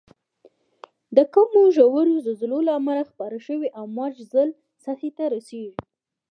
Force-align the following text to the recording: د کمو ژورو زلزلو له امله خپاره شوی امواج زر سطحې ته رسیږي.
د 1.15 1.17
کمو 1.33 1.61
ژورو 1.75 2.13
زلزلو 2.25 2.59
له 2.67 2.71
امله 2.79 3.03
خپاره 3.11 3.37
شوی 3.47 3.67
امواج 3.81 4.13
زر 4.31 4.47
سطحې 4.83 5.11
ته 5.17 5.25
رسیږي. 5.35 5.73